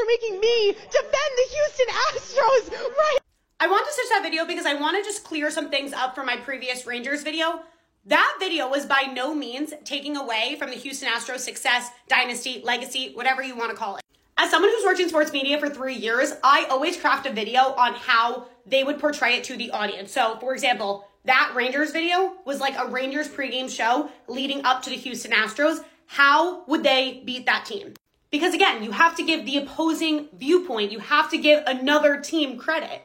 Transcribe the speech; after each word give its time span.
are 0.00 0.06
making 0.06 0.40
me 0.40 0.72
defend 0.72 1.32
the 1.36 1.46
Houston 1.50 1.86
Astros, 1.88 2.96
right? 2.96 3.18
I 3.60 3.66
want 3.66 3.86
to 3.86 3.92
switch 3.92 4.08
that 4.08 4.22
video 4.22 4.46
because 4.46 4.64
I 4.64 4.74
want 4.74 4.96
to 4.96 5.02
just 5.02 5.24
clear 5.24 5.50
some 5.50 5.70
things 5.70 5.92
up 5.92 6.14
from 6.14 6.26
my 6.26 6.36
previous 6.36 6.86
Rangers 6.86 7.22
video. 7.22 7.60
That 8.06 8.36
video 8.40 8.68
was 8.68 8.86
by 8.86 9.02
no 9.12 9.34
means 9.34 9.74
taking 9.84 10.16
away 10.16 10.56
from 10.58 10.70
the 10.70 10.76
Houston 10.76 11.08
Astros 11.08 11.40
success, 11.40 11.90
dynasty, 12.08 12.62
legacy, 12.64 13.12
whatever 13.12 13.42
you 13.42 13.54
want 13.54 13.70
to 13.70 13.76
call 13.76 13.96
it. 13.96 14.02
As 14.38 14.50
someone 14.50 14.70
who's 14.70 14.84
worked 14.84 15.00
in 15.00 15.10
sports 15.10 15.32
media 15.32 15.58
for 15.58 15.68
three 15.68 15.94
years, 15.94 16.32
I 16.42 16.64
always 16.70 16.96
craft 16.96 17.26
a 17.26 17.32
video 17.32 17.60
on 17.60 17.92
how 17.92 18.46
they 18.64 18.84
would 18.84 18.98
portray 18.98 19.34
it 19.34 19.44
to 19.44 19.56
the 19.56 19.70
audience. 19.72 20.12
So, 20.12 20.38
for 20.38 20.54
example, 20.54 21.06
that 21.26 21.52
Rangers 21.54 21.90
video 21.90 22.36
was 22.46 22.58
like 22.58 22.78
a 22.78 22.86
Rangers 22.86 23.28
pregame 23.28 23.68
show 23.68 24.08
leading 24.28 24.64
up 24.64 24.80
to 24.84 24.90
the 24.90 24.96
Houston 24.96 25.32
Astros. 25.32 25.84
How 26.06 26.64
would 26.64 26.82
they 26.82 27.22
beat 27.26 27.44
that 27.44 27.66
team? 27.66 27.92
Because 28.30 28.54
again, 28.54 28.84
you 28.84 28.92
have 28.92 29.16
to 29.16 29.24
give 29.24 29.44
the 29.44 29.56
opposing 29.56 30.28
viewpoint, 30.32 30.92
you 30.92 31.00
have 31.00 31.30
to 31.30 31.38
give 31.38 31.64
another 31.66 32.20
team 32.20 32.58
credit. 32.58 33.02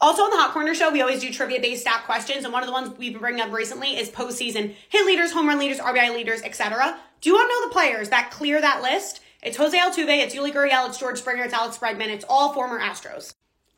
Also 0.00 0.22
on 0.22 0.30
the 0.30 0.36
Hot 0.36 0.52
Corner 0.52 0.74
Show, 0.74 0.90
we 0.90 1.00
always 1.00 1.20
do 1.20 1.32
trivia 1.32 1.60
based 1.60 1.82
stat 1.82 2.02
questions, 2.04 2.44
and 2.44 2.52
one 2.52 2.62
of 2.62 2.66
the 2.66 2.72
ones 2.72 2.90
we've 2.98 3.12
been 3.12 3.20
bringing 3.20 3.40
up 3.40 3.52
recently 3.52 3.96
is 3.96 4.10
postseason 4.10 4.74
hit 4.88 5.06
leaders, 5.06 5.32
home 5.32 5.46
run 5.46 5.58
leaders, 5.58 5.78
RBI 5.78 6.12
leaders, 6.12 6.42
etc. 6.42 6.98
Do 7.20 7.30
you 7.30 7.34
want 7.34 7.48
to 7.48 7.54
know 7.54 7.68
the 7.68 7.72
players 7.72 8.08
that 8.08 8.30
clear 8.30 8.60
that 8.60 8.82
list? 8.82 9.20
It's 9.42 9.56
Jose 9.56 9.78
Altuve, 9.78 10.22
it's 10.22 10.34
Yuli 10.34 10.52
Gurriel, 10.52 10.88
it's 10.88 10.98
George 10.98 11.18
Springer, 11.18 11.44
it's 11.44 11.54
Alex 11.54 11.78
Bregman, 11.78 12.08
it's 12.08 12.24
all 12.28 12.52
former 12.52 12.80
Astros. 12.80 13.34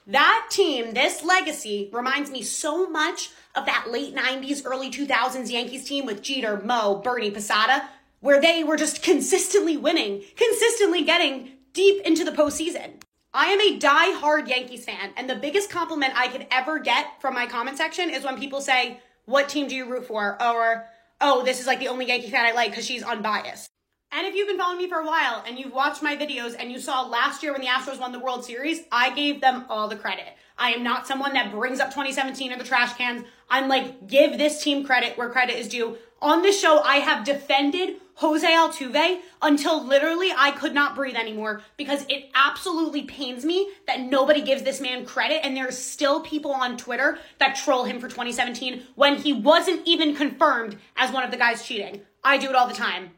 That 0.07 0.47
team, 0.51 0.95
this 0.95 1.25
legacy, 1.25 1.91
reminds 1.93 2.31
me 2.31 2.41
so 2.43 2.89
much 2.89 3.31
of 3.55 3.67
that 3.67 3.89
late 3.91 4.15
90s, 4.15 4.63
early 4.65 4.91
2000s 4.91 5.51
Yankees 5.51 5.87
team 5.87 6.07
with 6.07 6.23
Jeter, 6.23 6.61
Mo, 6.61 7.01
Bernie, 7.05 7.33
Posada, 7.33 7.89
where 8.21 8.41
they 8.41 8.65
were 8.65 8.77
just 8.77 9.03
consistently 9.03 9.77
winning, 9.77 10.23
consistently 10.37 11.03
getting 11.03 11.51
deep 11.73 12.03
into 12.05 12.25
the 12.25 12.31
postseason. 12.33 13.03
I 13.35 13.47
am 13.47 13.61
a 13.61 13.79
die-hard 13.79 14.49
Yankees 14.49 14.87
fan, 14.87 15.13
and 15.17 15.29
the 15.29 15.37
biggest 15.37 15.69
compliment 15.69 16.15
I 16.17 16.29
could 16.29 16.47
ever 16.51 16.79
get 16.79 17.21
from 17.21 17.35
my 17.35 17.47
comment 17.47 17.77
section 17.77 18.09
is 18.09 18.25
when 18.25 18.39
people 18.39 18.61
say, 18.61 19.01
What 19.27 19.49
team 19.49 19.69
do 19.69 19.75
you 19.75 19.91
root 19.91 20.07
for? 20.07 20.43
Or, 20.43 20.87
Oh, 21.21 21.45
this 21.45 21.61
is 21.61 21.67
like 21.67 21.79
the 21.79 21.89
only 21.89 22.07
Yankee 22.07 22.31
fan 22.31 22.47
I 22.47 22.53
like 22.53 22.71
because 22.71 22.87
she's 22.87 23.03
unbiased. 23.03 23.69
And 24.13 24.27
if 24.27 24.35
you've 24.35 24.49
been 24.49 24.59
following 24.59 24.79
me 24.79 24.89
for 24.89 25.01
a 25.01 25.07
while 25.07 25.45
and 25.47 25.59
you've 25.59 25.73
watched 25.73 26.03
my 26.03 26.17
videos 26.17 26.55
and 26.59 26.71
you 26.71 26.79
saw 26.79 27.03
last 27.03 27.43
year 27.43 27.53
when 27.53 27.61
the 27.61 27.67
Astros 27.67 27.99
won 27.99 28.13
the 28.13 28.19
World 28.19 28.45
Series, 28.45 28.81
I 28.93 29.15
gave 29.15 29.41
them 29.41 29.65
all 29.69 29.89
the 29.89 29.97
credit. 29.97 30.37
I 30.57 30.73
am 30.73 30.83
not 30.83 31.07
someone 31.07 31.35
that 31.35 31.53
brings 31.53 31.81
up 31.81 31.89
2017 31.91 32.53
or 32.53 32.57
the 32.57 32.65
trash 32.65 32.95
cans. 32.95 33.25
I'm 33.51 33.69
like, 33.69 34.07
give 34.07 34.39
this 34.39 34.63
team 34.63 34.87
credit 34.87 35.19
where 35.19 35.29
credit 35.29 35.59
is 35.59 35.69
due. 35.69 35.99
On 36.23 36.43
this 36.43 36.59
show, 36.59 36.81
I 36.81 36.97
have 36.97 37.25
defended 37.27 37.97
Jose 38.17 38.47
Altuve 38.47 39.19
until 39.43 39.85
literally 39.85 40.31
I 40.35 40.51
could 40.51 40.73
not 40.73 40.95
breathe 40.95 41.17
anymore 41.17 41.61
because 41.77 42.07
it 42.09 42.31
absolutely 42.35 43.03
pains 43.03 43.45
me 43.45 43.71
that 43.87 44.01
nobody 44.01 44.41
gives 44.41 44.63
this 44.63 44.81
man 44.81 45.05
credit 45.05 45.45
and 45.45 45.55
there's 45.55 45.77
still 45.77 46.23
people 46.23 46.51
on 46.51 46.79
Twitter 46.79 47.19
that 47.39 47.57
troll 47.57 47.85
him 47.85 48.01
for 48.01 48.09
2017 48.09 48.85
when 48.95 49.17
he 49.17 49.35
wasn't 49.35 49.87
even 49.87 50.17
confirmed 50.17 50.79
as 50.97 51.13
one 51.13 51.25
of 51.25 51.31
the 51.31 51.37
guys 51.37 51.67
cheating. 51.67 52.01
I 52.25 52.39
do 52.39 52.49
it 52.49 52.55
all 52.55 52.67
the 52.67 52.73
time. 52.73 53.11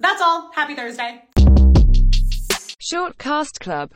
That's 0.00 0.22
all. 0.22 0.50
Happy 0.54 0.74
Thursday. 0.74 1.24
Short 2.78 3.18
Cast 3.18 3.60
Club 3.60 3.90